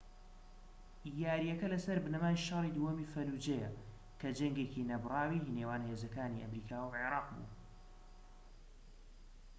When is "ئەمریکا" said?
6.43-6.79